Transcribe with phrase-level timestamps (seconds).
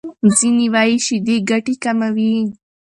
[0.37, 2.35] ځینې وايي شیدې ګټې کموي.